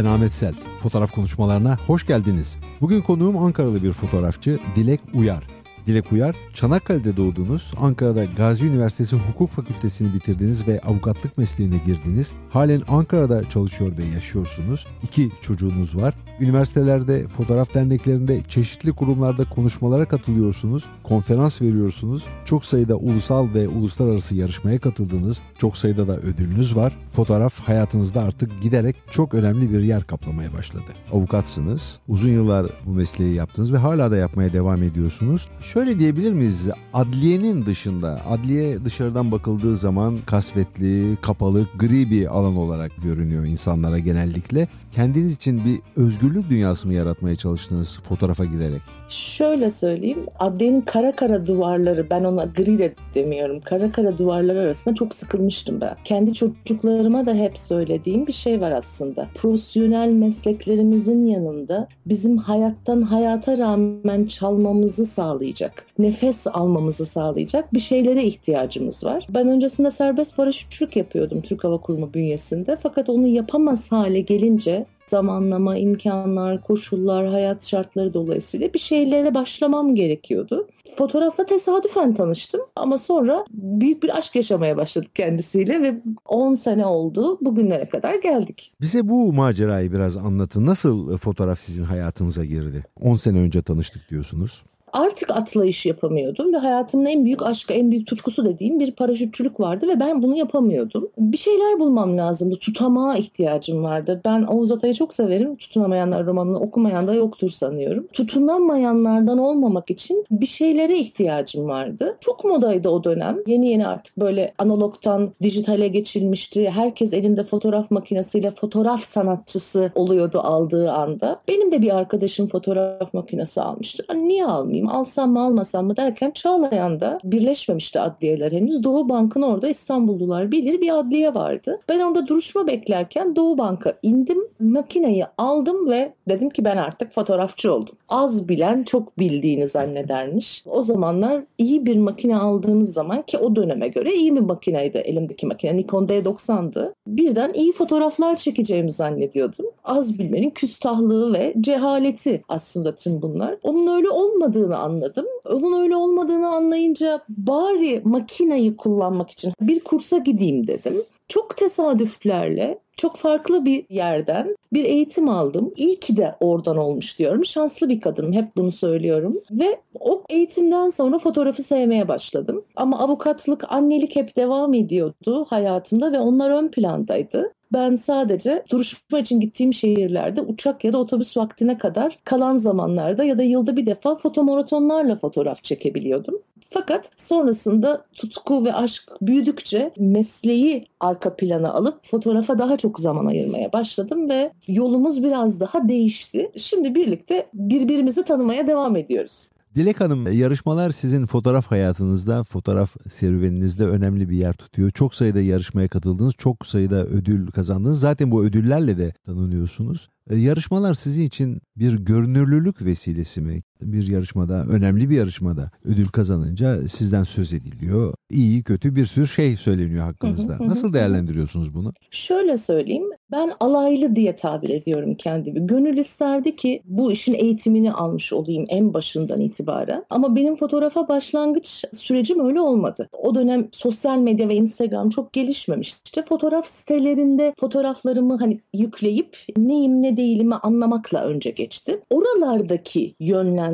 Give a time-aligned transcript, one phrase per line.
[0.00, 0.54] Ben Ahmet Sel.
[0.82, 2.56] Fotoğraf konuşmalarına hoş geldiniz.
[2.80, 5.59] Bugün konuğum Ankaralı bir fotoğrafçı Dilek Uyar.
[5.86, 12.32] Dilek Uyar, Çanakkale'de doğdunuz, Ankara'da Gazi Üniversitesi Hukuk Fakültesini bitirdiniz ve avukatlık mesleğine girdiniz.
[12.50, 14.86] Halen Ankara'da çalışıyor ve yaşıyorsunuz.
[15.02, 16.14] İki çocuğunuz var.
[16.40, 22.24] Üniversitelerde, fotoğraf derneklerinde, çeşitli kurumlarda konuşmalara katılıyorsunuz, konferans veriyorsunuz.
[22.44, 25.38] Çok sayıda ulusal ve uluslararası yarışmaya katıldınız.
[25.58, 26.92] Çok sayıda da ödülünüz var.
[27.12, 30.84] Fotoğraf hayatınızda artık giderek çok önemli bir yer kaplamaya başladı.
[31.12, 35.48] Avukatsınız, uzun yıllar bu mesleği yaptınız ve hala da yapmaya devam ediyorsunuz.
[35.72, 36.68] Şöyle diyebilir miyiz?
[36.92, 44.68] Adliyenin dışında, adliye dışarıdan bakıldığı zaman kasvetli, kapalı, gri bir alan olarak görünüyor insanlara genellikle.
[44.94, 48.80] Kendiniz için bir özgürlük dünyası mı yaratmaya çalıştınız fotoğrafa girerek?
[49.08, 50.18] Şöyle söyleyeyim.
[50.38, 53.60] Adliyenin kara kara duvarları, ben ona gri de demiyorum.
[53.60, 55.96] Kara kara duvarlar arasında çok sıkılmıştım ben.
[56.04, 59.28] Kendi çocuklarıma da hep söylediğim bir şey var aslında.
[59.34, 65.59] Profesyonel mesleklerimizin yanında bizim hayattan hayata rağmen çalmamızı sağlayacak,
[65.98, 69.26] nefes almamızı sağlayacak bir şeylere ihtiyacımız var.
[69.30, 72.76] Ben öncesinde serbest paraşütçülük yapıyordum Türk Hava Kurumu bünyesinde.
[72.82, 80.68] Fakat onu yapamaz hale gelince zamanlama, imkanlar, koşullar, hayat şartları dolayısıyla bir şeylere başlamam gerekiyordu.
[80.96, 87.38] Fotoğrafla tesadüfen tanıştım ama sonra büyük bir aşk yaşamaya başladık kendisiyle ve 10 sene oldu
[87.40, 88.72] bugünlere kadar geldik.
[88.80, 90.66] Bize bu macerayı biraz anlatın.
[90.66, 92.84] Nasıl fotoğraf sizin hayatınıza girdi?
[93.00, 98.06] 10 sene önce tanıştık diyorsunuz artık atlayış yapamıyordum ve hayatımın en büyük aşkı, en büyük
[98.06, 101.08] tutkusu dediğim bir paraşütçülük vardı ve ben bunu yapamıyordum.
[101.18, 102.56] Bir şeyler bulmam lazımdı.
[102.56, 104.20] Tutamağa ihtiyacım vardı.
[104.24, 105.56] Ben Oğuz Atay'ı çok severim.
[105.56, 108.06] Tutunamayanlar romanını okumayan da yoktur sanıyorum.
[108.12, 112.16] Tutunamayanlardan olmamak için bir şeylere ihtiyacım vardı.
[112.20, 113.36] Çok modaydı o dönem.
[113.46, 116.70] Yeni yeni artık böyle analogtan dijitale geçilmişti.
[116.70, 121.40] Herkes elinde fotoğraf makinesiyle fotoğraf sanatçısı oluyordu aldığı anda.
[121.48, 124.04] Benim de bir arkadaşım fotoğraf makinesi almıştı.
[124.14, 124.79] Niye almayayım?
[124.80, 128.84] Alayım, alsam mı almasam mı derken Çağlayan'da birleşmemişti adliyeler henüz.
[128.84, 131.80] Doğu Bank'ın orada İstanbullular bilir bir adliye vardı.
[131.88, 137.74] Ben orada duruşma beklerken Doğu Bank'a indim, makineyi aldım ve dedim ki ben artık fotoğrafçı
[137.74, 137.94] oldum.
[138.08, 140.64] Az bilen çok bildiğini zannedermiş.
[140.66, 145.46] O zamanlar iyi bir makine aldığınız zaman ki o döneme göre iyi bir makineydi elimdeki
[145.46, 145.76] makine.
[145.76, 146.94] Nikon D90'dı.
[147.06, 149.66] Birden iyi fotoğraflar çekeceğimi zannediyordum.
[149.84, 153.56] Az bilmenin küstahlığı ve cehaleti aslında tüm bunlar.
[153.62, 155.26] Onun öyle olmadığını olmadığını anladım.
[155.44, 161.02] Onun öyle olmadığını anlayınca bari makinayı kullanmak için bir kursa gideyim dedim.
[161.28, 165.72] Çok tesadüflerle çok farklı bir yerden bir eğitim aldım.
[165.76, 167.44] İyi ki de oradan olmuş diyorum.
[167.44, 169.40] Şanslı bir kadınım hep bunu söylüyorum.
[169.50, 172.64] Ve o eğitimden sonra fotoğrafı sevmeye başladım.
[172.76, 177.52] Ama avukatlık, annelik hep devam ediyordu hayatımda ve onlar ön plandaydı.
[177.72, 183.38] Ben sadece duruşma için gittiğim şehirlerde uçak ya da otobüs vaktine kadar kalan zamanlarda ya
[183.38, 186.42] da yılda bir defa fotomaratonlarla fotoğraf çekebiliyordum.
[186.68, 193.72] Fakat sonrasında tutku ve aşk büyüdükçe mesleği arka plana alıp fotoğrafa daha çok zaman ayırmaya
[193.72, 196.50] başladım ve yolumuz biraz daha değişti.
[196.56, 199.48] Şimdi birlikte birbirimizi tanımaya devam ediyoruz.
[199.74, 204.90] Dilek Hanım yarışmalar sizin fotoğraf hayatınızda, fotoğraf serüveninizde önemli bir yer tutuyor.
[204.90, 208.00] Çok sayıda yarışmaya katıldınız, çok sayıda ödül kazandınız.
[208.00, 210.08] Zaten bu ödüllerle de tanınıyorsunuz.
[210.30, 213.62] E, yarışmalar sizin için bir görünürlülük vesilesi mi?
[213.82, 218.14] Bir yarışmada, önemli bir yarışmada ödül kazanınca sizden söz ediliyor.
[218.30, 220.58] İyi, kötü bir sürü şey söyleniyor hakkınızda.
[220.60, 221.92] Nasıl değerlendiriyorsunuz bunu?
[222.10, 223.10] Şöyle söyleyeyim.
[223.32, 225.66] Ben alaylı diye tabir ediyorum kendimi.
[225.66, 230.04] Gönül isterdi ki bu işin eğitimini almış olayım en başından itibaren.
[230.10, 233.08] Ama benim fotoğrafa başlangıç sürecim öyle olmadı.
[233.12, 236.22] O dönem sosyal medya ve Instagram çok gelişmemişti.
[236.28, 242.00] Fotoğraf sitelerinde fotoğraflarımı hani yükleyip neyim ne değilimi anlamakla önce geçti.
[242.10, 243.69] Oralardaki yönlendirme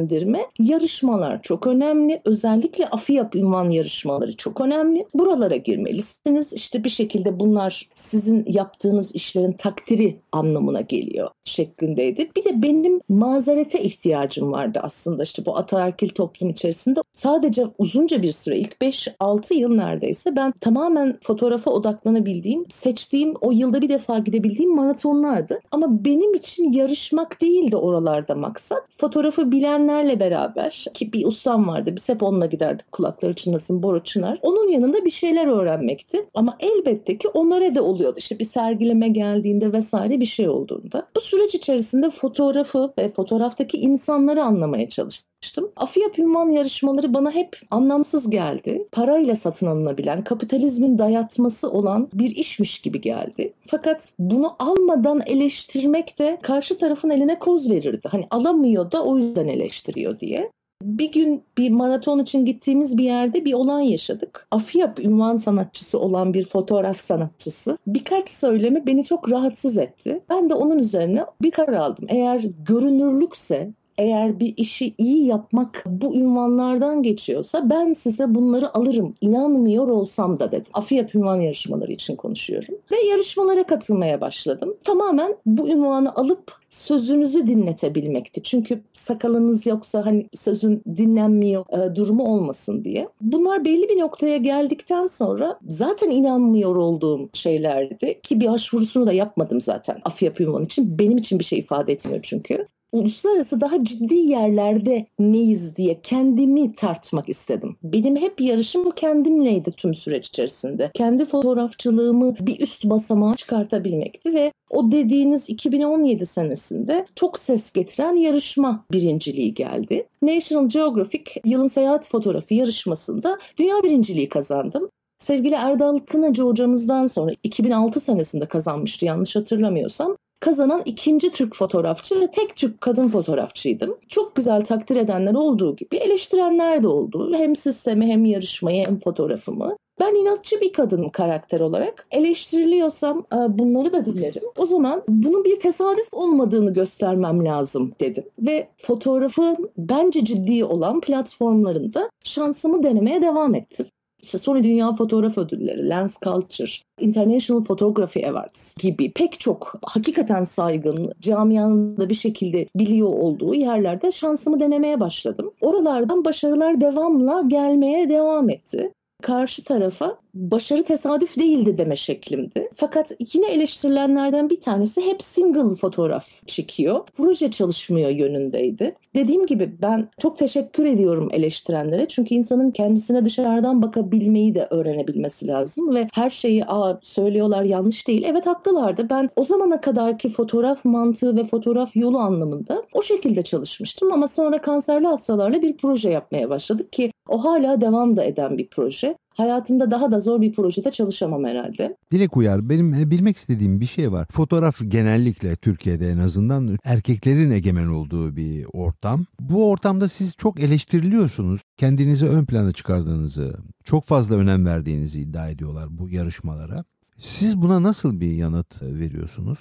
[0.59, 2.21] yarışmalar çok önemli.
[2.25, 5.07] Özellikle AFİAP ünvan yarışmaları çok önemli.
[5.15, 6.53] Buralara girmelisiniz.
[6.53, 12.31] İşte bir şekilde bunlar sizin yaptığınız işlerin takdiri anlamına geliyor şeklindeydi.
[12.37, 17.01] Bir de benim mazerete ihtiyacım vardı aslında işte bu ataerkil toplum içerisinde.
[17.15, 23.83] Sadece uzunca bir süre ilk 5-6 yıl neredeyse ben tamamen fotoğrafa odaklanabildiğim, seçtiğim o yılda
[23.83, 25.61] bir defa gidebildiğim maratonlardı.
[25.71, 28.79] Ama benim için yarışmak değildi oralarda maksat.
[28.91, 29.53] Fotoğrafı
[29.87, 34.39] bilenlerle beraber ki bir ustam vardı biz hep onunla giderdik kulakları çınlasın Bora Çınar.
[34.43, 36.27] Onun yanında bir şeyler öğrenmekti.
[36.35, 38.19] Ama elbette ki onlara da oluyordu.
[38.19, 41.09] İşte bir sergileme geldiğinde vesaire bir şey olduğunda.
[41.17, 45.36] Bu süreç içerisinde fotoğrafı ve fotoğraftaki insanları anlamaya çalıştım.
[45.37, 45.73] Yapmıştım.
[45.77, 48.89] Afiyap ünvan yarışmaları bana hep anlamsız geldi.
[48.93, 53.51] Parayla satın alınabilen, kapitalizmin dayatması olan bir işmiş gibi geldi.
[53.67, 58.09] Fakat bunu almadan eleştirmek de karşı tarafın eline koz verirdi.
[58.09, 60.51] Hani alamıyor da o yüzden eleştiriyor diye.
[60.83, 64.47] Bir gün bir maraton için gittiğimiz bir yerde bir olay yaşadık.
[64.51, 70.21] Afiyap ünvan sanatçısı olan bir fotoğraf sanatçısı birkaç söylemi beni çok rahatsız etti.
[70.31, 72.07] Ben de onun üzerine bir karar aldım.
[72.09, 79.15] Eğer görünürlükse eğer bir işi iyi yapmak bu ünvanlardan geçiyorsa ben size bunları alırım.
[79.21, 80.71] İnanmıyor olsam da dedim.
[80.73, 82.75] Afiyet ünvan yarışmaları için konuşuyorum.
[82.93, 84.77] Ve yarışmalara katılmaya başladım.
[84.85, 88.43] Tamamen bu ünvanı alıp sözünüzü dinletebilmekti.
[88.43, 93.09] Çünkü sakalınız yoksa hani sözün dinlenmiyor e, durumu olmasın diye.
[93.21, 99.61] Bunlar belli bir noktaya geldikten sonra zaten inanmıyor olduğum şeylerdi ki bir başvurusunu da yapmadım
[99.61, 100.99] zaten Afiyap ünvan için.
[100.99, 107.29] Benim için bir şey ifade etmiyor çünkü uluslararası daha ciddi yerlerde neyiz diye kendimi tartmak
[107.29, 107.77] istedim.
[107.83, 110.91] Benim hep yarışım kendimleydi tüm süreç içerisinde.
[110.95, 118.85] Kendi fotoğrafçılığımı bir üst basamağa çıkartabilmekti ve o dediğiniz 2017 senesinde çok ses getiren yarışma
[118.93, 120.07] birinciliği geldi.
[120.23, 124.89] National Geographic yılın seyahat fotoğrafı yarışmasında dünya birinciliği kazandım.
[125.19, 132.31] Sevgili Erdal Kınacı hocamızdan sonra 2006 senesinde kazanmıştı yanlış hatırlamıyorsam kazanan ikinci Türk fotoğrafçı ve
[132.31, 133.97] tek Türk kadın fotoğrafçıydım.
[134.09, 137.33] Çok güzel takdir edenler olduğu gibi eleştirenler de oldu.
[137.37, 139.77] Hem sistemi hem yarışmayı hem fotoğrafımı.
[140.01, 144.43] Ben inatçı bir kadın karakter olarak eleştiriliyorsam e, bunları da dinlerim.
[144.57, 148.25] O zaman bunun bir tesadüf olmadığını göstermem lazım dedim.
[148.39, 153.87] Ve fotoğrafın bence ciddi olan platformlarında şansımı denemeye devam ettim.
[154.27, 156.71] İşte Sony Dünya Fotoğraf Ödülleri, Lens Culture,
[157.01, 164.11] International Photography Awards gibi pek çok hakikaten saygın, camianın da bir şekilde biliyor olduğu yerlerde
[164.13, 165.51] şansımı denemeye başladım.
[165.61, 168.93] Oralardan başarılar devamla gelmeye devam etti
[169.23, 172.69] karşı tarafa başarı tesadüf değildi deme şeklimdi.
[172.75, 177.01] Fakat yine eleştirilenlerden bir tanesi hep single fotoğraf çekiyor.
[177.17, 178.95] Proje çalışmıyor yönündeydi.
[179.15, 182.09] Dediğim gibi ben çok teşekkür ediyorum eleştirenlere.
[182.09, 188.23] Çünkü insanın kendisine dışarıdan bakabilmeyi de öğrenebilmesi lazım ve her şeyi Aa, söylüyorlar yanlış değil.
[188.27, 189.11] Evet haklılardı.
[189.11, 194.61] Ben o zamana kadarki fotoğraf mantığı ve fotoğraf yolu anlamında o şekilde çalışmıştım ama sonra
[194.61, 199.17] kanserli hastalarla bir proje yapmaya başladık ki o hala devam da eden bir proje.
[199.37, 201.97] Hayatımda daha da zor bir projede çalışamam herhalde.
[202.13, 204.27] Dilek Uyar benim bilmek istediğim bir şey var.
[204.31, 209.27] Fotoğraf genellikle Türkiye'de en azından erkeklerin egemen olduğu bir ortam.
[209.41, 211.61] Bu ortamda siz çok eleştiriliyorsunuz.
[211.77, 216.85] Kendinizi ön plana çıkardığınızı, çok fazla önem verdiğinizi iddia ediyorlar bu yarışmalara.
[217.19, 219.59] Siz buna nasıl bir yanıt veriyorsunuz?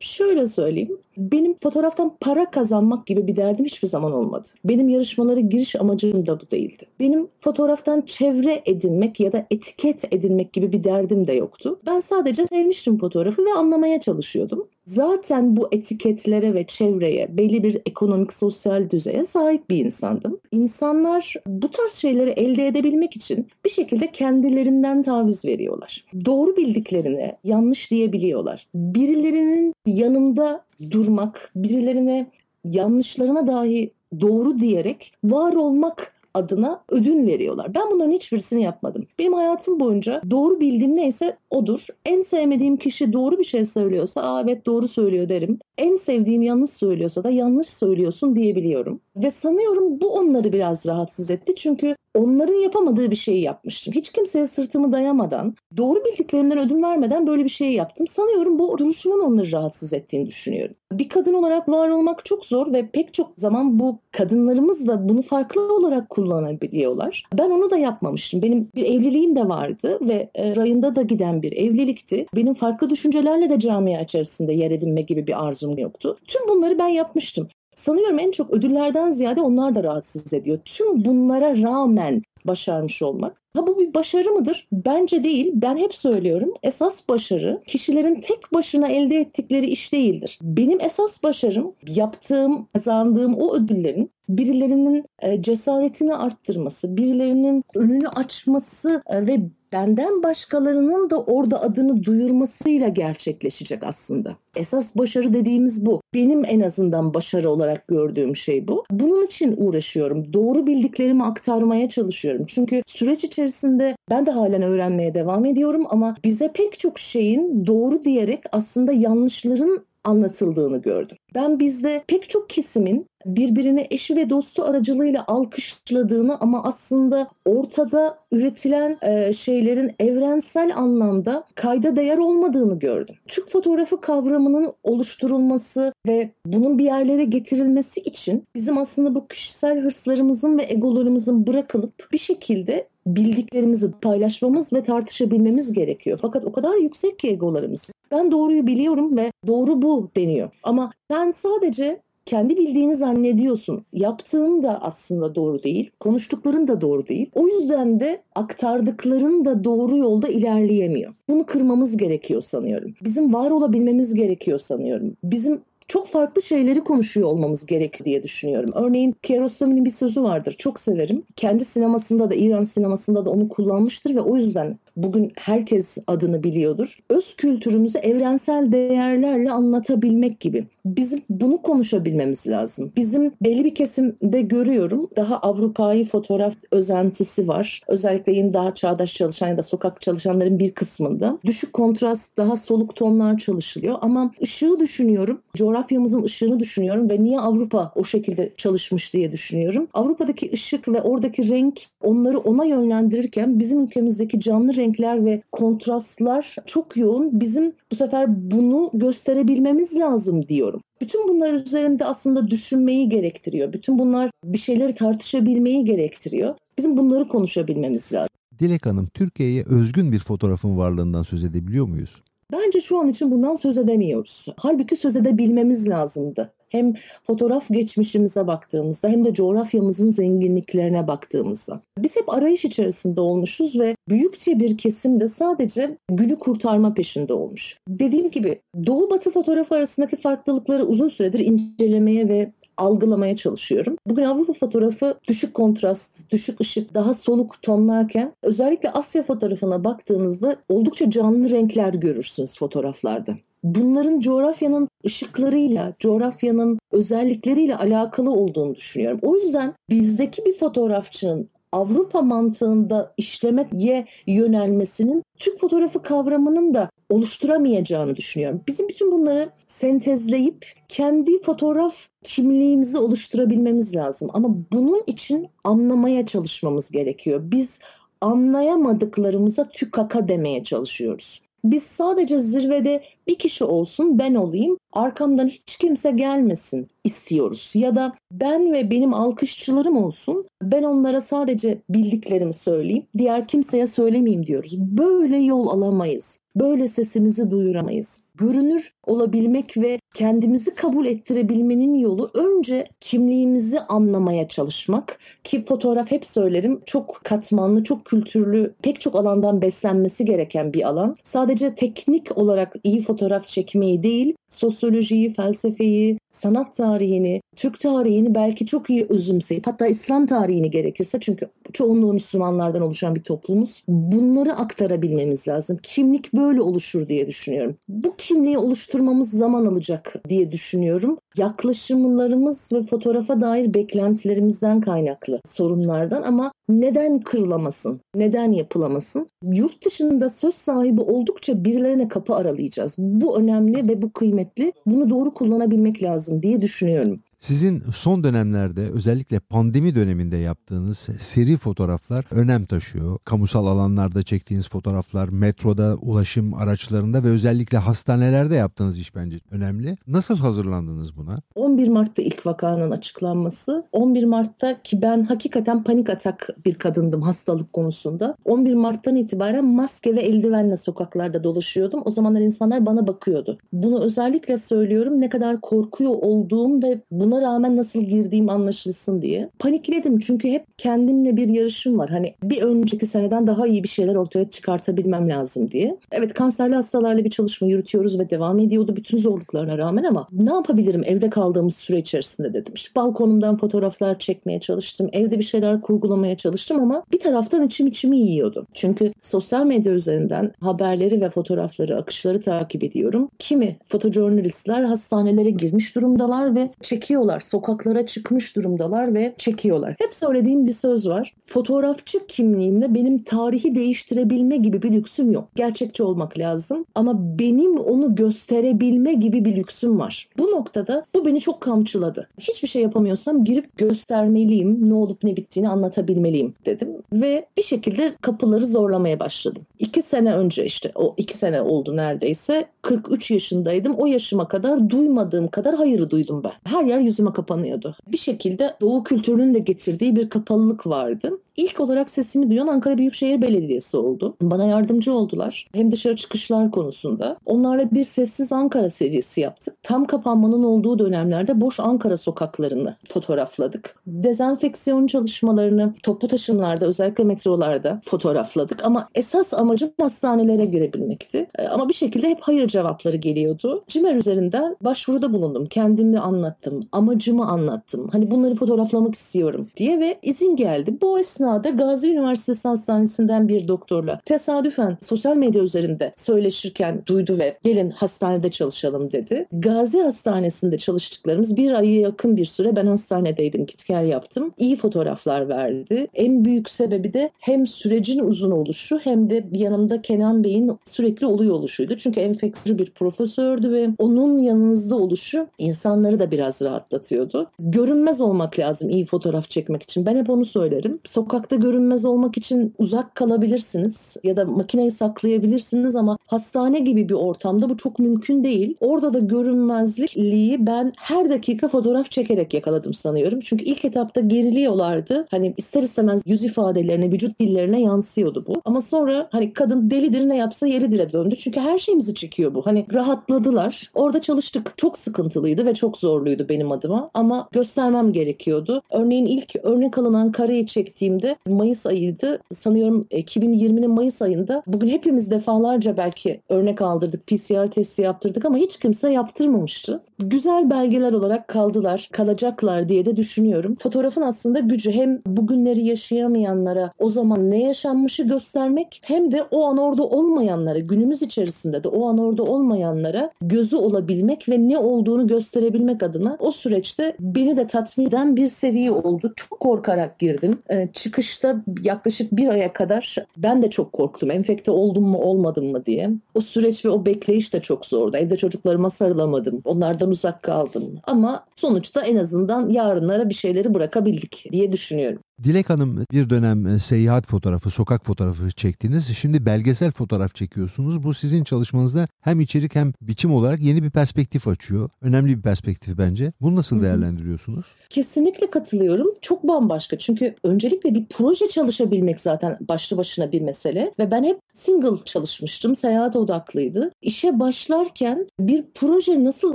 [0.00, 0.98] Şöyle söyleyeyim.
[1.16, 4.48] Benim fotoğraftan para kazanmak gibi bir derdim hiçbir zaman olmadı.
[4.64, 6.86] Benim yarışmalara giriş amacım da bu değildi.
[7.00, 11.80] Benim fotoğraftan çevre edinmek ya da etiket edinmek gibi bir derdim de yoktu.
[11.86, 14.68] Ben sadece sevmiştim fotoğrafı ve anlamaya çalışıyordum.
[14.86, 20.40] Zaten bu etiketlere ve çevreye, belli bir ekonomik sosyal düzeye sahip bir insandım.
[20.52, 26.04] İnsanlar bu tarz şeyleri elde edebilmek için bir şekilde kendilerinden taviz veriyorlar.
[26.24, 28.66] Doğru bildiklerini yanlış diyebiliyorlar.
[28.74, 32.26] Birilerinin yanında durmak, birilerine
[32.64, 37.74] yanlışlarına dahi doğru diyerek var olmak adına ödün veriyorlar.
[37.74, 39.06] Ben bunların hiçbirisini yapmadım.
[39.18, 41.86] Benim hayatım boyunca doğru bildiğim neyse odur.
[42.04, 45.58] En sevmediğim kişi doğru bir şey söylüyorsa Aa, evet doğru söylüyor derim.
[45.78, 49.00] En sevdiğim yanlış söylüyorsa da yanlış söylüyorsun diyebiliyorum.
[49.16, 51.54] Ve sanıyorum bu onları biraz rahatsız etti.
[51.56, 53.94] Çünkü onların yapamadığı bir şeyi yapmıştım.
[53.94, 58.06] Hiç kimseye sırtımı dayamadan, doğru bildiklerinden ödün vermeden böyle bir şey yaptım.
[58.06, 60.74] Sanıyorum bu duruşumun onları rahatsız ettiğini düşünüyorum.
[60.98, 65.22] Bir kadın olarak var olmak çok zor ve pek çok zaman bu kadınlarımız da bunu
[65.22, 67.24] farklı olarak kullanabiliyorlar.
[67.38, 68.42] Ben onu da yapmamıştım.
[68.42, 72.26] Benim bir evliliğim de vardı ve e, rayında da giden bir evlilikti.
[72.36, 76.16] Benim farklı düşüncelerle de camia içerisinde yer edinme gibi bir arzum yoktu.
[76.26, 77.48] Tüm bunları ben yapmıştım.
[77.74, 80.58] Sanıyorum en çok ödüllerden ziyade onlar da rahatsız ediyor.
[80.64, 83.45] Tüm bunlara rağmen başarmış olmak.
[83.56, 84.68] Ha bu bir başarı mıdır?
[84.72, 85.52] Bence değil.
[85.54, 86.54] Ben hep söylüyorum.
[86.62, 90.38] Esas başarı kişilerin tek başına elde ettikleri iş değildir.
[90.42, 99.26] Benim esas başarım yaptığım, kazandığım o ödüllerin birilerinin e, cesaretini arttırması, birilerinin önünü açması e,
[99.26, 99.40] ve
[99.72, 104.36] benden başkalarının da orada adını duyurmasıyla gerçekleşecek aslında.
[104.56, 106.00] Esas başarı dediğimiz bu.
[106.14, 108.84] Benim en azından başarı olarak gördüğüm şey bu.
[108.90, 110.32] Bunun için uğraşıyorum.
[110.32, 112.46] Doğru bildiklerimi aktarmaya çalışıyorum.
[112.48, 118.04] Çünkü süreç içerisinde ben de halen öğrenmeye devam ediyorum ama bize pek çok şeyin doğru
[118.04, 121.16] diyerek aslında yanlışların anlatıldığını gördüm.
[121.34, 128.96] Ben bizde pek çok kesimin birbirini eşi ve dostu aracılığıyla alkışladığını ama aslında ortada üretilen
[129.02, 133.16] e, şeylerin evrensel anlamda kayda değer olmadığını gördüm.
[133.28, 140.58] Türk fotoğrafı kavramının oluşturulması ve bunun bir yerlere getirilmesi için bizim aslında bu kişisel hırslarımızın
[140.58, 146.18] ve egolarımızın bırakılıp bir şekilde bildiklerimizi paylaşmamız ve tartışabilmemiz gerekiyor.
[146.22, 147.90] Fakat o kadar yüksek ki egolarımız.
[148.10, 150.50] Ben doğruyu biliyorum ve doğru bu deniyor.
[150.62, 153.84] Ama sen sadece kendi bildiğini zannediyorsun.
[153.92, 155.90] Yaptığın da aslında doğru değil.
[156.00, 157.30] Konuştukların da doğru değil.
[157.34, 161.14] O yüzden de aktardıkların da doğru yolda ilerleyemiyor.
[161.28, 162.94] Bunu kırmamız gerekiyor sanıyorum.
[163.04, 165.16] Bizim var olabilmemiz gerekiyor sanıyorum.
[165.24, 168.70] Bizim çok farklı şeyleri konuşuyor olmamız gerek diye düşünüyorum.
[168.74, 170.54] Örneğin Kiarostami'nin bir sözü vardır.
[170.58, 171.22] Çok severim.
[171.36, 176.98] Kendi sinemasında da İran sinemasında da onu kullanmıştır ve o yüzden bugün herkes adını biliyordur.
[177.10, 180.64] Öz kültürümüzü evrensel değerlerle anlatabilmek gibi.
[180.86, 182.92] Bizim bunu konuşabilmemiz lazım.
[182.96, 187.82] Bizim belli bir kesimde görüyorum daha Avrupa'yı fotoğraf özentisi var.
[187.88, 191.38] Özellikle yeni daha çağdaş çalışan ya da sokak çalışanların bir kısmında.
[191.44, 195.40] Düşük kontrast, daha soluk tonlar çalışılıyor ama ışığı düşünüyorum.
[195.54, 199.88] Coğrafyamızın ışığını düşünüyorum ve niye Avrupa o şekilde çalışmış diye düşünüyorum.
[199.94, 206.56] Avrupa'daki ışık ve oradaki renk onları ona yönlendirirken bizim ülkemizdeki canlı renk renkler ve kontrastlar
[206.66, 207.40] çok yoğun.
[207.40, 210.80] Bizim bu sefer bunu gösterebilmemiz lazım diyorum.
[211.00, 213.72] Bütün bunlar üzerinde aslında düşünmeyi gerektiriyor.
[213.72, 216.54] Bütün bunlar bir şeyleri tartışabilmeyi gerektiriyor.
[216.78, 218.28] Bizim bunları konuşabilmemiz lazım.
[218.58, 222.22] Dilek Hanım, Türkiye'ye özgün bir fotoğrafın varlığından söz edebiliyor muyuz?
[222.52, 224.46] Bence şu an için bundan söz edemiyoruz.
[224.56, 226.52] Halbuki söz edebilmemiz lazımdı.
[226.68, 231.80] Hem fotoğraf geçmişimize baktığımızda hem de coğrafyamızın zenginliklerine baktığımızda.
[231.98, 237.78] Biz hep arayış içerisinde olmuşuz ve büyükçe bir kesim de sadece günü kurtarma peşinde olmuş.
[237.88, 243.96] Dediğim gibi Doğu Batı fotoğrafı arasındaki farklılıkları uzun süredir incelemeye ve algılamaya çalışıyorum.
[244.06, 251.10] Bugün Avrupa fotoğrafı düşük kontrast, düşük ışık, daha soluk tonlarken özellikle Asya fotoğrafına baktığınızda oldukça
[251.10, 253.36] canlı renkler görürsünüz fotoğraflarda
[253.74, 259.18] bunların coğrafyanın ışıklarıyla, coğrafyanın özellikleriyle alakalı olduğunu düşünüyorum.
[259.22, 268.60] O yüzden bizdeki bir fotoğrafçının Avrupa mantığında işlemeye yönelmesinin Türk fotoğrafı kavramının da oluşturamayacağını düşünüyorum.
[268.66, 274.30] Bizim bütün bunları sentezleyip kendi fotoğraf kimliğimizi oluşturabilmemiz lazım.
[274.32, 277.40] Ama bunun için anlamaya çalışmamız gerekiyor.
[277.44, 277.78] Biz
[278.20, 281.40] anlayamadıklarımıza tükaka demeye çalışıyoruz.
[281.64, 287.70] Biz sadece zirvede bir kişi olsun ben olayım arkamdan hiç kimse gelmesin istiyoruz.
[287.74, 294.46] Ya da ben ve benim alkışçılarım olsun ben onlara sadece bildiklerimi söyleyeyim diğer kimseye söylemeyeyim
[294.46, 294.78] diyoruz.
[294.78, 296.40] Böyle yol alamayız.
[296.56, 298.20] Böyle sesimizi duyuramayız.
[298.34, 306.80] Görünür olabilmek ve kendimizi kabul ettirebilmenin yolu önce kimliğimizi anlamaya çalışmak ki fotoğraf hep söylerim
[306.86, 311.16] çok katmanlı, çok kültürlü, pek çok alandan beslenmesi gereken bir alan.
[311.22, 313.15] Sadece teknik olarak iyi fotoğraf
[313.46, 320.70] çekmeyi değil, sosyolojiyi, felsefeyi, sanat tarihini, Türk tarihini belki çok iyi özümseyip hatta İslam tarihini
[320.70, 323.82] gerekirse çünkü çoğunluğu Müslümanlardan oluşan bir toplumuz.
[323.88, 325.78] Bunları aktarabilmemiz lazım.
[325.82, 327.76] Kimlik böyle oluşur diye düşünüyorum.
[327.88, 331.18] Bu kimliği oluşturmamız zaman alacak diye düşünüyorum.
[331.36, 338.00] Yaklaşımlarımız ve fotoğrafa dair beklentilerimizden kaynaklı sorunlardan ama neden kırılamasın?
[338.14, 339.28] Neden yapılamasın?
[339.42, 342.94] Yurt dışında söz sahibi oldukça birilerine kapı aralayacağız.
[342.98, 344.72] Bu önemli ve bu kıymetli.
[344.86, 347.22] Bunu doğru kullanabilmek lazım diye düşünüyorum.
[347.46, 353.18] Sizin son dönemlerde özellikle pandemi döneminde yaptığınız seri fotoğraflar önem taşıyor.
[353.24, 359.96] Kamusal alanlarda çektiğiniz fotoğraflar, metroda, ulaşım araçlarında ve özellikle hastanelerde yaptığınız iş bence önemli.
[360.06, 361.38] Nasıl hazırlandınız buna?
[361.54, 363.84] 11 Mart'ta ilk vakanın açıklanması.
[363.92, 368.36] 11 Mart'ta ki ben hakikaten panik atak bir kadındım hastalık konusunda.
[368.44, 372.02] 11 Mart'tan itibaren maske ve eldivenle sokaklarda dolaşıyordum.
[372.04, 373.58] O zamanlar insanlar bana bakıyordu.
[373.72, 379.50] Bunu özellikle söylüyorum ne kadar korkuyor olduğum ve buna buna rağmen nasıl girdiğim anlaşılsın diye.
[379.58, 382.10] Panikledim çünkü hep kendimle bir yarışım var.
[382.10, 385.96] Hani bir önceki seneden daha iyi bir şeyler ortaya çıkartabilmem lazım diye.
[386.12, 391.02] Evet kanserli hastalarla bir çalışma yürütüyoruz ve devam ediyordu bütün zorluklarına rağmen ama ne yapabilirim
[391.04, 392.74] evde kaldığımız süre içerisinde dedim.
[392.74, 395.08] İşte balkonumdan fotoğraflar çekmeye çalıştım.
[395.12, 398.66] Evde bir şeyler kurgulamaya çalıştım ama bir taraftan içim içimi yiyordu.
[398.74, 403.28] Çünkü sosyal medya üzerinden haberleri ve fotoğrafları, akışları takip ediyorum.
[403.38, 407.40] Kimi fotojurnalistler hastanelere girmiş durumdalar ve çekiyor çekiyorlar.
[407.40, 409.96] Sokaklara çıkmış durumdalar ve çekiyorlar.
[409.98, 411.34] Hep söylediğim bir söz var.
[411.44, 415.48] Fotoğrafçı kimliğimle benim tarihi değiştirebilme gibi bir lüksüm yok.
[415.54, 420.28] Gerçekçi olmak lazım ama benim onu gösterebilme gibi bir lüksüm var.
[420.38, 422.28] Bu noktada bu beni çok kamçıladı.
[422.38, 424.90] Hiçbir şey yapamıyorsam girip göstermeliyim.
[424.90, 426.88] Ne olup ne bittiğini anlatabilmeliyim dedim.
[427.12, 429.62] Ve bir şekilde kapıları zorlamaya başladım.
[429.78, 432.66] İki sene önce işte o iki sene oldu neredeyse.
[432.82, 433.94] 43 yaşındaydım.
[433.94, 436.52] O yaşıma kadar duymadığım kadar hayırı duydum ben.
[436.64, 437.96] Her yer yüzüme kapanıyordu.
[438.06, 441.38] Bir şekilde Doğu kültürünün de getirdiği bir kapalılık vardı.
[441.56, 444.36] İlk olarak sesimi duyan Ankara Büyükşehir Belediyesi oldu.
[444.42, 445.68] Bana yardımcı oldular.
[445.74, 447.36] Hem dışarı çıkışlar konusunda.
[447.46, 449.74] Onlarla bir sessiz Ankara serisi yaptık.
[449.82, 453.96] Tam kapanmanın olduğu dönemlerde boş Ankara sokaklarını fotoğrafladık.
[454.06, 458.84] Dezenfeksiyon çalışmalarını toplu taşımlarda özellikle metrolarda fotoğrafladık.
[458.84, 461.46] Ama esas amacım hastanelere girebilmekti.
[461.58, 463.84] E, ama bir şekilde hep hayır cevapları geliyordu.
[463.88, 465.66] Cimer üzerinden başvuruda bulundum.
[465.66, 466.80] Kendimi anlattım.
[466.92, 468.08] Amacımı anlattım.
[468.12, 470.98] Hani bunları fotoğraflamak istiyorum diye ve izin geldi.
[471.00, 477.90] Bu esnada Gazi Üniversitesi Hastanesi'nden bir doktorla tesadüfen sosyal medya üzerinde söyleşirken duydu ve gelin
[477.90, 479.46] hastanede çalışalım dedi.
[479.52, 483.66] Gazi Hastanesi'nde çalıştıklarımız bir ayı yakın bir süre ben hastanedeydim.
[483.66, 484.52] Git yaptım.
[484.58, 486.06] İyi fotoğraflar verdi.
[486.14, 491.54] En büyük sebebi de hem sürecin uzun oluşu hem de yanımda Kenan Bey'in sürekli oluyor
[491.54, 491.96] oluşuydu.
[491.96, 497.50] Çünkü enfeksiyoncu bir profesördü ve onun yanınızda oluşu insanları da biraz rahatlatıyordu.
[497.58, 500.06] Görünmez olmak lazım iyi fotoğraf çekmek için.
[500.06, 500.98] Ben hep onu söylerim.
[501.36, 507.68] Sokakta görünmez olmak için uzak kalabilirsiniz ya da makineyi saklayabilirsiniz ama hastane gibi bir ortamda
[507.68, 508.76] bu çok mümkün değil.
[508.80, 513.40] Orada da görünmezlikliği ben her dakika fotoğraf çekerek yakaladım sanıyorum.
[513.40, 515.26] Çünkü ilk etapta geriliyorlardı.
[515.30, 518.62] Hani ister istemez yüz ifadelerine, vücut dillerine yansıyordu bu.
[518.64, 521.36] Ama sonra hani kadın delidir ne yapsa yeridir'e döndü.
[521.38, 522.66] Çünkü her şeyimizi çekiyor bu.
[522.66, 523.90] Hani rahatladılar.
[523.94, 524.74] Orada çalıştık.
[524.76, 527.10] Çok sıkıntılıydı ve çok zorluydu benim adıma.
[527.14, 528.82] Ama göstermem gerekiyordu.
[528.90, 532.40] Örneğin ilk örnek alınan kareyi çektiğimde Mayıs ayıydı.
[532.52, 537.26] Sanıyorum 2020'nin Mayıs ayında bugün hepimiz defalarca belki örnek aldırdık.
[537.26, 540.00] PCR testi yaptırdık ama hiç kimse yaptırmamıştı.
[540.18, 543.76] Güzel belgeler olarak kaldılar, kalacaklar diye de düşünüyorum.
[543.76, 549.78] Fotoğrafın aslında gücü hem bugünleri yaşayamayanlara o zaman ne yaşanmışı göstermek hem de o an
[549.78, 556.02] orada olmayanlara, günümüz içerisinde de o an orada olmayanlara gözü olabilmek ve ne olduğunu gösterebilmek
[556.02, 559.32] adına o süreçte beni de tatmin eden bir seviye oldu.
[559.36, 560.58] Çok korkarak girdim.
[560.70, 564.30] Ee, çıkışta yaklaşık bir aya kadar ben de çok korktum.
[564.30, 566.10] Enfekte oldum mu olmadım mı diye.
[566.34, 568.16] O süreç ve o bekleyiş de çok zordu.
[568.16, 569.62] Evde çocuklarıma sarılamadım.
[569.64, 570.98] Onlardan uzak kaldım.
[571.04, 575.18] Ama sonuçta en azından yarınlara bir şeyleri bırakabildik diye düşünüyorum.
[575.44, 579.16] Dilek Hanım bir dönem e, seyahat fotoğrafı, sokak fotoğrafı çektiniz.
[579.18, 581.02] Şimdi belgesel fotoğraf çekiyorsunuz.
[581.02, 584.90] Bu sizin çalışmanızda hem içerik hem biçim olarak yeni bir perspektif açıyor.
[585.02, 586.32] Önemli bir perspektif bence.
[586.40, 587.66] Bunu nasıl değerlendiriyorsunuz?
[587.90, 589.06] Kesinlikle katılıyorum.
[589.22, 589.98] Çok bambaşka.
[589.98, 593.92] Çünkü öncelikle bir proje çalışabilmek zaten başlı başına bir mesele.
[593.98, 595.76] Ve ben hep single çalışmıştım.
[595.76, 596.90] Seyahat odaklıydı.
[597.02, 599.54] İşe başlarken bir proje nasıl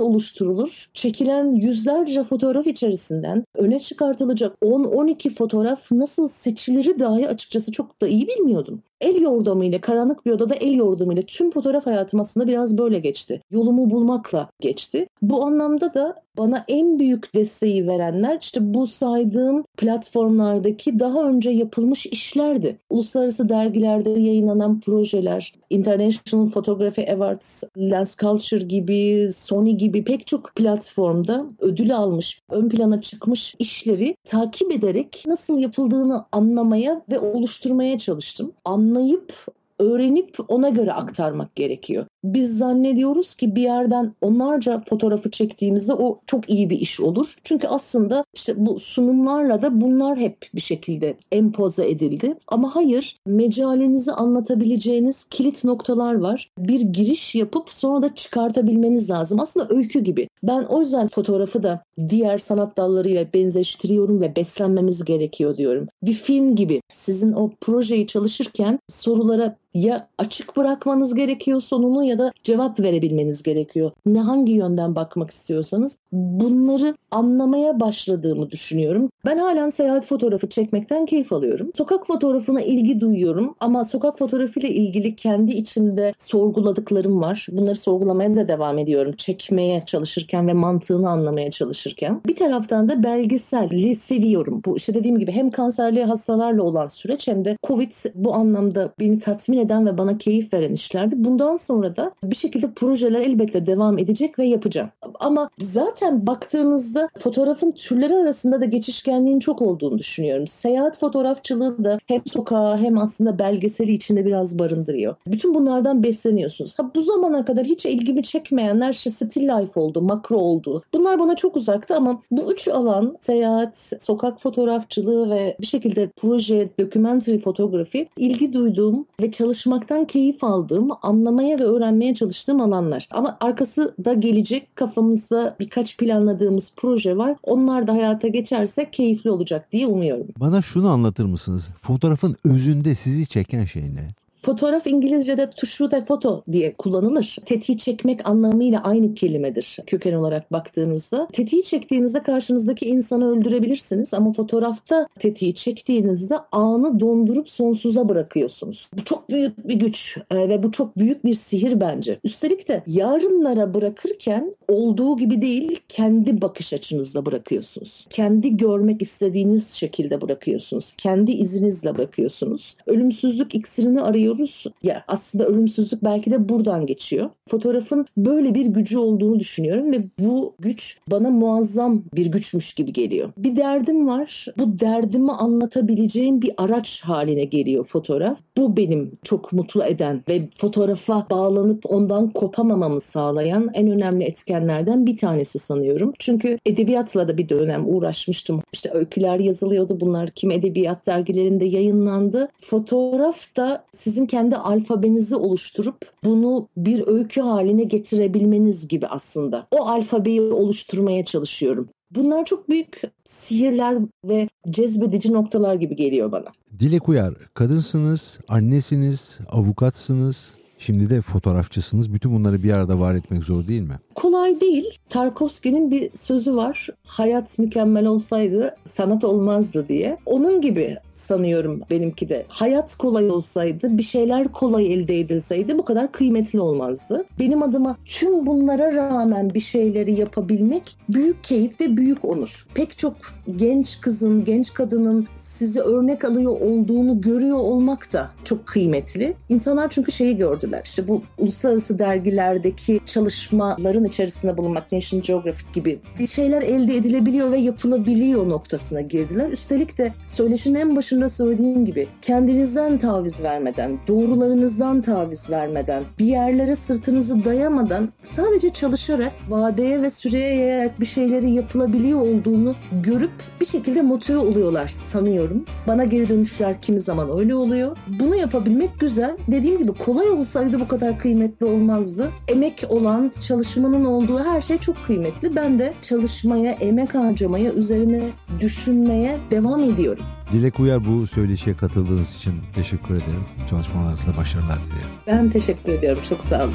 [0.00, 0.86] oluşturulur?
[0.94, 8.08] Çekilen yüzlerce fotoğraf içerisinden öne çıkartılacak 10-12 fotoğraf fotoğraf nasıl seçilir dahi açıkçası çok da
[8.08, 8.82] iyi bilmiyordum.
[9.02, 13.40] El yordamıyla, karanlık bir odada el yordamıyla tüm fotoğraf hayatım aslında biraz böyle geçti.
[13.50, 15.06] Yolumu bulmakla geçti.
[15.22, 22.06] Bu anlamda da bana en büyük desteği verenler işte bu saydığım platformlardaki daha önce yapılmış
[22.06, 22.78] işlerdi.
[22.90, 31.46] Uluslararası dergilerde yayınlanan projeler, International Photography Awards, Lens Culture gibi, Sony gibi pek çok platformda
[31.58, 38.52] ödül almış, ön plana çıkmış işleri takip ederek nasıl yapıldığını anlamaya ve oluşturmaya çalıştım.
[38.92, 42.06] 没有谱 öğrenip ona göre aktarmak gerekiyor.
[42.24, 47.36] Biz zannediyoruz ki bir yerden onlarca fotoğrafı çektiğimizde o çok iyi bir iş olur.
[47.44, 52.34] Çünkü aslında işte bu sunumlarla da bunlar hep bir şekilde empoze edildi.
[52.48, 56.50] Ama hayır, mecalinizi anlatabileceğiniz kilit noktalar var.
[56.58, 59.40] Bir giriş yapıp sonra da çıkartabilmeniz lazım.
[59.40, 60.28] Aslında öykü gibi.
[60.42, 65.88] Ben o yüzden fotoğrafı da diğer sanat dallarıyla benzeştiriyorum ve beslenmemiz gerekiyor diyorum.
[66.02, 72.32] Bir film gibi sizin o projeyi çalışırken sorulara ya açık bırakmanız gerekiyor sonunu ya da
[72.44, 73.90] cevap verebilmeniz gerekiyor.
[74.06, 79.10] Ne hangi yönden bakmak istiyorsanız bunları anlamaya başladığımı düşünüyorum.
[79.24, 81.70] Ben halen seyahat fotoğrafı çekmekten keyif alıyorum.
[81.76, 87.46] Sokak fotoğrafına ilgi duyuyorum ama sokak fotoğrafıyla ilgili kendi içimde sorguladıklarım var.
[87.52, 89.14] Bunları sorgulamaya da devam ediyorum.
[89.16, 92.20] Çekmeye çalışırken ve mantığını anlamaya çalışırken.
[92.26, 94.62] Bir taraftan da belgeselli seviyorum.
[94.64, 99.18] Bu işte dediğim gibi hem kanserli hastalarla olan süreç hem de Covid bu anlamda beni
[99.18, 101.14] tatmin eden ve bana keyif veren işlerdi.
[101.18, 104.90] Bundan sonra da bir şekilde projeler elbette devam edecek ve yapacağım.
[105.20, 110.46] Ama zaten baktığınızda fotoğrafın türleri arasında da geçişkenliğin çok olduğunu düşünüyorum.
[110.46, 115.14] Seyahat fotoğrafçılığı da hem sokağa hem aslında belgeseli içinde biraz barındırıyor.
[115.26, 116.78] Bütün bunlardan besleniyorsunuz.
[116.78, 120.82] Ha, bu zamana kadar hiç ilgimi çekmeyenler işte still life oldu, makro oldu.
[120.92, 126.68] Bunlar bana çok uzaktı ama bu üç alan seyahat, sokak fotoğrafçılığı ve bir şekilde proje,
[126.80, 133.08] documentary fotoğrafi ilgi duyduğum ve çalışmaktan keyif aldığım, anlamaya ve öğrenmeye çalıştığım alanlar.
[133.10, 137.36] Ama arkası da gelecek kafamızda birkaç planladığımız proje var.
[137.42, 140.26] Onlar da hayata geçerse keyifli olacak diye umuyorum.
[140.36, 141.68] Bana şunu anlatır mısınız?
[141.82, 144.08] Fotoğrafın özünde sizi çeken şey ne?
[144.42, 147.36] Fotoğraf İngilizce'de to shoot a photo diye kullanılır.
[147.46, 151.28] Tetiği çekmek anlamıyla aynı kelimedir köken olarak baktığınızda.
[151.32, 158.88] Tetiği çektiğinizde karşınızdaki insanı öldürebilirsiniz ama fotoğrafta tetiği çektiğinizde anı dondurup sonsuza bırakıyorsunuz.
[158.98, 162.18] Bu çok büyük bir güç e, ve bu çok büyük bir sihir bence.
[162.24, 168.06] Üstelik de yarınlara bırakırken olduğu gibi değil kendi bakış açınızla bırakıyorsunuz.
[168.10, 170.92] Kendi görmek istediğiniz şekilde bırakıyorsunuz.
[170.98, 172.76] Kendi izinizle bırakıyorsunuz.
[172.86, 174.64] Ölümsüzlük iksirini arıyor görüyoruz.
[174.82, 177.30] Ya aslında ölümsüzlük belki de buradan geçiyor.
[177.48, 183.32] Fotoğrafın böyle bir gücü olduğunu düşünüyorum ve bu güç bana muazzam bir güçmüş gibi geliyor.
[183.36, 184.46] Bir derdim var.
[184.58, 188.38] Bu derdimi anlatabileceğim bir araç haline geliyor fotoğraf.
[188.56, 195.16] Bu benim çok mutlu eden ve fotoğrafa bağlanıp ondan kopamamamı sağlayan en önemli etkenlerden bir
[195.16, 196.12] tanesi sanıyorum.
[196.18, 198.62] Çünkü edebiyatla da bir dönem uğraşmıştım.
[198.72, 200.00] İşte öyküler yazılıyordu.
[200.00, 202.48] Bunlar kim edebiyat dergilerinde yayınlandı.
[202.60, 209.66] Fotoğraf da sizin sizin kendi alfabenizi oluşturup bunu bir öykü haline getirebilmeniz gibi aslında.
[209.70, 211.88] O alfabeyi oluşturmaya çalışıyorum.
[212.10, 216.46] Bunlar çok büyük sihirler ve cezbedici noktalar gibi geliyor bana.
[216.78, 222.12] Dilek Uyar, kadınsınız, annesiniz, avukatsınız, Şimdi de fotoğrafçısınız.
[222.12, 223.94] Bütün bunları bir arada var etmek zor değil mi?
[224.14, 224.98] Kolay değil.
[225.08, 226.88] Tarkovski'nin bir sözü var.
[227.06, 230.18] Hayat mükemmel olsaydı sanat olmazdı diye.
[230.26, 232.44] Onun gibi sanıyorum benimki de.
[232.48, 237.24] Hayat kolay olsaydı, bir şeyler kolay elde edilseydi bu kadar kıymetli olmazdı.
[237.38, 242.66] Benim adıma tüm bunlara rağmen bir şeyleri yapabilmek büyük keyif ve büyük onur.
[242.74, 243.14] Pek çok
[243.56, 249.34] genç kızın, genç kadının sizi örnek alıyor olduğunu görüyor olmak da çok kıymetli.
[249.48, 250.82] İnsanlar çünkü şeyi gördüler.
[250.84, 257.58] İşte bu uluslararası dergilerdeki çalışmaların içerisinde bulunmak National Geographic gibi bir şeyler elde edilebiliyor ve
[257.58, 259.50] yapılabiliyor noktasına girdiler.
[259.50, 266.76] Üstelik de söyleşinin en başında söylediğim gibi kendinizden taviz vermeden, doğrularınızdan taviz vermeden, bir yerlere
[266.76, 274.02] sırtınızı dayamadan sadece çalışarak, vadeye ve süreye yayarak bir şeyleri yapılabiliyor olduğunu görüp bir şekilde
[274.02, 275.64] motive oluyorlar sanıyorum.
[275.86, 277.96] Bana geri dönüşler kimi zaman öyle oluyor.
[278.20, 279.36] Bunu yapabilmek güzel.
[279.48, 282.30] Dediğim gibi kolay olsaydı bu kadar kıymetli olmazdı.
[282.48, 285.56] Emek olan, çalışmanın olduğu her şey çok kıymetli.
[285.56, 288.20] Ben de çalışmaya, emek harcamaya, üzerine
[288.60, 290.24] düşünmeye devam ediyorum.
[290.52, 293.44] Dilek Uyar bu söyleşiye katıldığınız için teşekkür ederim.
[293.70, 295.08] Çalışmalarınızda başarılar dilerim.
[295.26, 296.22] Ben teşekkür ediyorum.
[296.28, 296.74] Çok sağ olun.